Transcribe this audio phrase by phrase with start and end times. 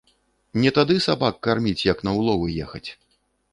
[0.63, 2.85] Не тады сабак карміць, як на ўловы ехаць